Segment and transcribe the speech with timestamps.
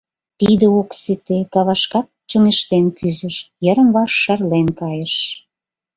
[0.39, 5.15] Тиде ок сите— кавашкак чоҥештен кӱзыш, йырым-ваш шарлен кайыш.